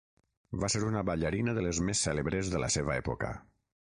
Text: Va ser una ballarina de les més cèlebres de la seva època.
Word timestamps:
Va 0.61 0.69
ser 0.75 0.79
una 0.85 1.03
ballarina 1.09 1.53
de 1.57 1.65
les 1.65 1.81
més 1.89 2.01
cèlebres 2.07 2.49
de 2.55 2.63
la 2.65 2.71
seva 2.77 2.97
època. 3.03 3.31